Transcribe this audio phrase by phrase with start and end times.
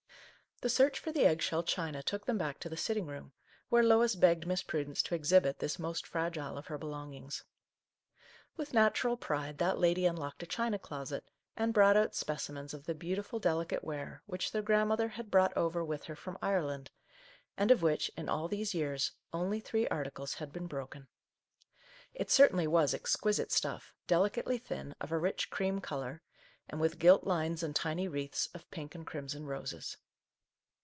[0.61, 3.31] "The search for the egg shell china took them back to the sitting room,
[3.69, 7.43] where Lois begged Miss Prudence to exhibit this most fragile of her belongings.
[8.57, 12.93] With natural pride, that lady unlocked a china closet, and brought out specimens of the
[12.93, 16.91] beautiful delicate ware which their grandmother had brought over with her from Ireland,
[17.57, 20.87] and of which, in all these years, only three articles had been H4 Our Little
[20.89, 21.37] Canadian Cousin
[22.13, 22.21] broken.
[22.21, 26.21] It certainly was exquisite stuff, deli cately thin, of a rich cream colour,
[26.69, 29.97] and with gilt lines and tiny wreaths of pink and crimson roses.